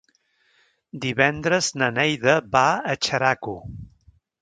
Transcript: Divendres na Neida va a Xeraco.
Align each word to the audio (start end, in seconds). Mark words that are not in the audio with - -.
Divendres 1.03 1.69
na 1.83 1.91
Neida 1.99 2.41
va 2.59 2.65
a 2.95 2.99
Xeraco. 3.11 3.59